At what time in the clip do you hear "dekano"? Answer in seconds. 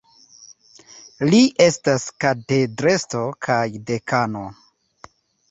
3.93-4.45